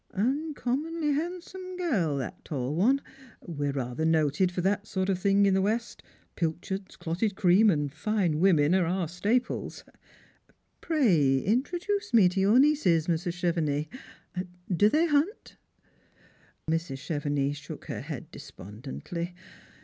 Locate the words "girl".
1.77-2.17